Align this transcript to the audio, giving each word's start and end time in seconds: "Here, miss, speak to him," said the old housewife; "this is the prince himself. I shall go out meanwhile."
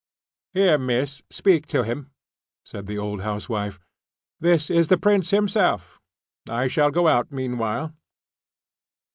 "Here, 0.55 0.79
miss, 0.79 1.21
speak 1.29 1.67
to 1.67 1.83
him," 1.83 2.09
said 2.65 2.87
the 2.87 2.97
old 2.97 3.21
housewife; 3.21 3.79
"this 4.39 4.71
is 4.71 4.87
the 4.87 4.97
prince 4.97 5.29
himself. 5.29 5.99
I 6.49 6.65
shall 6.67 6.89
go 6.89 7.07
out 7.07 7.31
meanwhile." 7.31 7.93